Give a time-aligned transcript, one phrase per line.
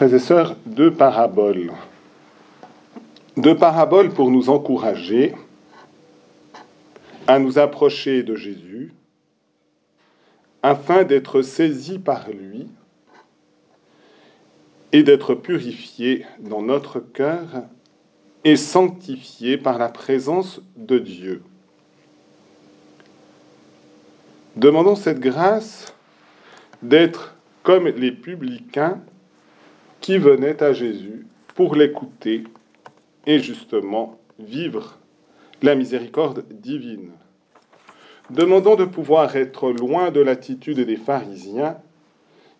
[0.00, 1.72] Frères et sœurs, deux paraboles.
[3.36, 5.34] Deux paraboles pour nous encourager
[7.26, 8.94] à nous approcher de Jésus
[10.62, 12.66] afin d'être saisis par lui
[14.92, 17.64] et d'être purifiés dans notre cœur
[18.44, 21.42] et sanctifiés par la présence de Dieu.
[24.56, 25.92] Demandons cette grâce
[26.80, 28.98] d'être comme les publicains
[30.00, 32.44] qui venaient à Jésus pour l'écouter
[33.26, 34.98] et justement vivre
[35.62, 37.10] la miséricorde divine.
[38.30, 41.78] Demandons de pouvoir être loin de l'attitude des pharisiens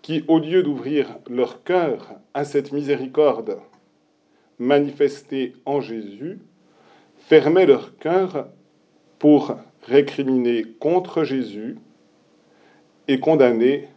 [0.00, 3.58] qui, au lieu d'ouvrir leur cœur à cette miséricorde
[4.58, 6.38] manifestée en Jésus,
[7.18, 8.48] fermaient leur cœur
[9.18, 11.76] pour récriminer contre Jésus
[13.08, 13.88] et condamner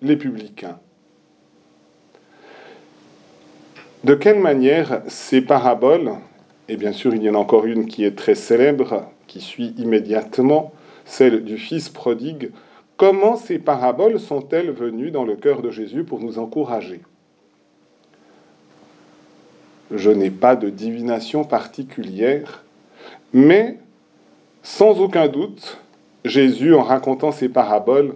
[0.00, 0.80] les publicains.
[4.04, 6.12] De quelle manière ces paraboles,
[6.68, 9.74] et bien sûr il y en a encore une qui est très célèbre, qui suit
[9.76, 10.72] immédiatement,
[11.04, 12.52] celle du Fils prodigue,
[12.96, 17.00] comment ces paraboles sont-elles venues dans le cœur de Jésus pour nous encourager?
[19.90, 22.64] Je n'ai pas de divination particulière,
[23.32, 23.78] mais
[24.62, 25.78] sans aucun doute,
[26.24, 28.14] Jésus, en racontant ces paraboles,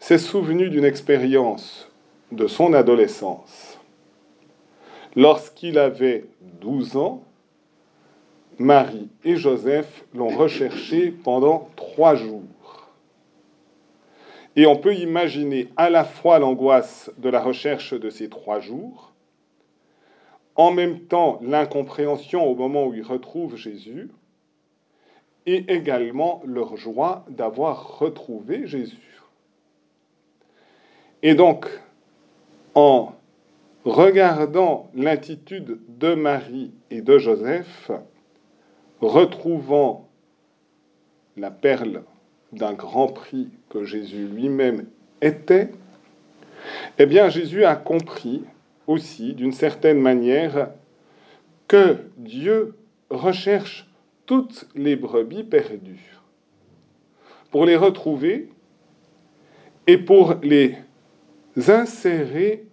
[0.00, 1.88] s'est souvenu d'une expérience
[2.32, 3.78] de son adolescence.
[5.14, 6.24] Lorsqu'il avait
[6.60, 7.22] 12 ans,
[8.58, 12.88] Marie et Joseph l'ont recherché pendant trois jours.
[14.56, 19.12] Et on peut imaginer à la fois l'angoisse de la recherche de ces trois jours,
[20.54, 24.10] en même temps l'incompréhension au moment où ils retrouvent Jésus,
[25.46, 29.22] et également leur joie d'avoir retrouvé Jésus.
[31.22, 31.66] Et donc,
[32.74, 33.12] en
[33.84, 37.90] regardant l'attitude de Marie et de Joseph,
[39.00, 40.08] retrouvant
[41.36, 42.04] la perle
[42.52, 44.86] d'un grand prix que Jésus lui-même
[45.20, 45.70] était,
[46.98, 48.42] eh bien Jésus a compris
[48.86, 50.70] aussi, d'une certaine manière,
[51.66, 52.74] que Dieu
[53.10, 53.88] recherche
[54.26, 56.18] toutes les brebis perdues
[57.50, 58.48] pour les retrouver
[59.86, 60.76] et pour les
[61.68, 62.66] insérer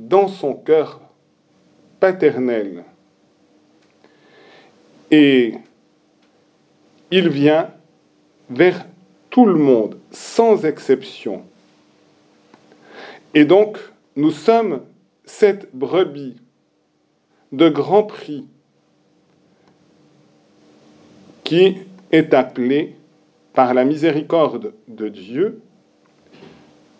[0.00, 1.02] dans son cœur
[2.00, 2.84] paternel.
[5.10, 5.54] Et
[7.10, 7.70] il vient
[8.48, 8.86] vers
[9.28, 11.44] tout le monde, sans exception.
[13.34, 13.78] Et donc,
[14.16, 14.82] nous sommes
[15.24, 16.36] cette brebis
[17.52, 18.46] de grand prix
[21.44, 21.76] qui
[22.10, 22.96] est appelée
[23.52, 25.60] par la miséricorde de Dieu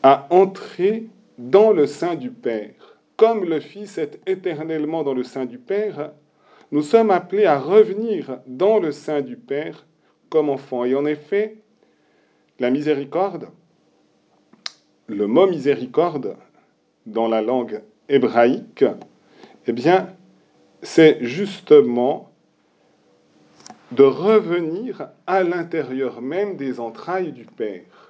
[0.03, 1.07] à entrer
[1.39, 2.90] dans le sein du Père.
[3.21, 6.13] Comme le Fils est éternellement dans le sein du Père,
[6.73, 9.85] nous sommes appelés à revenir dans le sein du Père
[10.31, 10.87] comme enfants.
[10.87, 11.59] Et en effet,
[12.61, 13.49] la miséricorde,
[15.07, 16.35] le mot miséricorde
[17.05, 18.87] dans la langue hébraïque,
[19.67, 20.09] eh bien,
[20.81, 22.33] c'est justement
[23.93, 28.10] de revenir à l'intérieur même des entrailles du Père.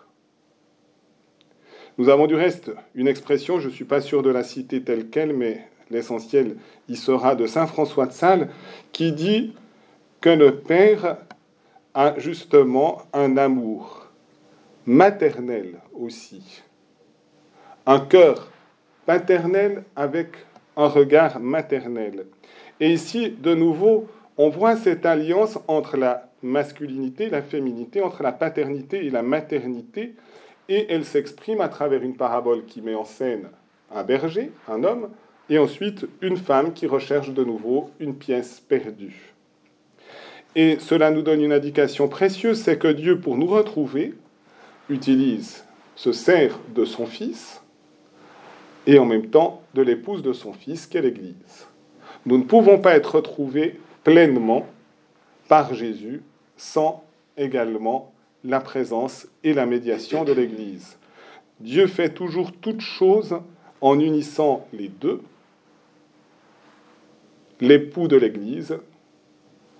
[2.00, 5.11] Nous avons du reste une expression, je ne suis pas sûr de la citer telle
[5.11, 6.56] qu'elle, mais l'essentiel
[6.88, 8.49] y sera de Saint François de Sales,
[8.91, 9.53] qui dit
[10.22, 11.19] que le Père
[11.93, 14.06] a justement un amour
[14.87, 16.62] maternel aussi,
[17.84, 18.50] un cœur
[19.05, 20.28] paternel avec
[20.78, 22.25] un regard maternel.
[22.81, 28.32] Et ici, de nouveau, on voit cette alliance entre la masculinité la féminité, entre la
[28.32, 30.15] paternité et la maternité,
[30.70, 33.50] et elle s'exprime à travers une parabole qui met en scène
[33.92, 35.10] un berger, un homme,
[35.50, 39.34] et ensuite une femme qui recherche de nouveau une pièce perdue.
[40.54, 44.14] Et cela nous donne une indication précieuse, c'est que Dieu, pour nous retrouver,
[44.88, 45.64] utilise,
[45.97, 47.60] se sert de son Fils
[48.87, 51.67] et en même temps de l'épouse de son Fils, qu'est l'Église.
[52.26, 54.67] Nous ne pouvons pas être retrouvés pleinement
[55.49, 56.22] par Jésus
[56.56, 57.02] sans
[57.37, 58.12] également
[58.44, 60.98] la présence et la médiation de l'Église.
[61.60, 63.38] Dieu fait toujours toutes choses
[63.81, 65.20] en unissant les deux,
[67.60, 68.78] l'époux de l'Église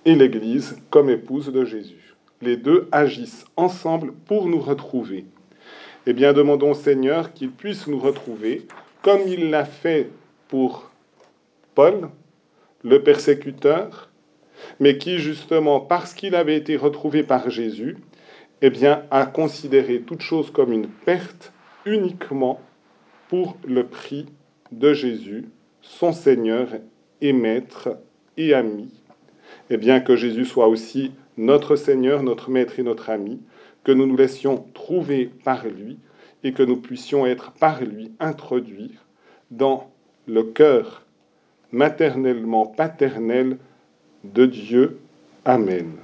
[0.05, 2.15] et l'Église comme épouse de Jésus.
[2.41, 5.25] Les deux agissent ensemble pour nous retrouver.
[6.07, 8.65] Eh bien, demandons au Seigneur qu'il puisse nous retrouver
[9.01, 10.09] comme il l'a fait
[10.47, 10.91] pour
[11.75, 12.09] Paul,
[12.83, 14.09] le persécuteur,
[14.79, 17.97] mais qui, justement, parce qu'il avait été retrouvé par Jésus,
[18.61, 21.51] eh bien, à considérer toute chose comme une perte
[21.85, 22.61] uniquement
[23.27, 24.27] pour le prix
[24.71, 25.49] de Jésus,
[25.81, 26.67] son Seigneur
[27.21, 27.97] et Maître
[28.37, 28.89] et ami,
[29.69, 33.41] et bien que Jésus soit aussi notre Seigneur, notre Maître et notre ami,
[33.83, 35.97] que nous nous laissions trouver par lui
[36.43, 38.97] et que nous puissions être par lui introduits
[39.49, 39.91] dans
[40.27, 41.05] le cœur
[41.71, 43.57] maternellement paternel
[44.23, 44.99] de Dieu.
[45.45, 45.97] Amen.